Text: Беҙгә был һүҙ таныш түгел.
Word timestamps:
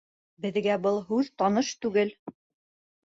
Беҙгә 0.45 0.77
был 0.87 0.97
һүҙ 1.11 1.29
таныш 1.43 1.71
түгел. 1.87 2.13